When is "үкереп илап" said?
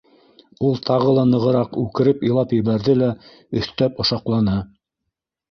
1.81-2.57